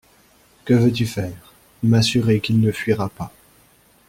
[0.65, 1.53] Que veux-tu faire?
[1.83, 3.31] M'assurer qu'il ne fuira pas.